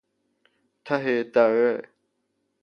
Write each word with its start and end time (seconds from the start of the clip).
ته 0.85 0.95
دره 1.33 1.71